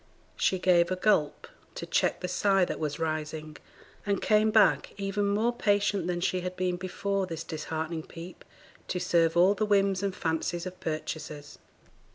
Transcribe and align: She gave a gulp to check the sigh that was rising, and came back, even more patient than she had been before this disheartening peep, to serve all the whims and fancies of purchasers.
She 0.35 0.57
gave 0.57 0.89
a 0.89 0.95
gulp 0.95 1.45
to 1.75 1.85
check 1.85 2.21
the 2.21 2.27
sigh 2.27 2.65
that 2.65 2.79
was 2.79 2.97
rising, 2.97 3.57
and 4.03 4.19
came 4.19 4.49
back, 4.49 4.93
even 4.97 5.27
more 5.27 5.53
patient 5.53 6.07
than 6.07 6.21
she 6.21 6.41
had 6.41 6.55
been 6.55 6.75
before 6.77 7.27
this 7.27 7.43
disheartening 7.43 8.01
peep, 8.07 8.43
to 8.87 8.99
serve 8.99 9.37
all 9.37 9.53
the 9.53 9.63
whims 9.63 10.01
and 10.01 10.15
fancies 10.15 10.65
of 10.65 10.79
purchasers. 10.79 11.59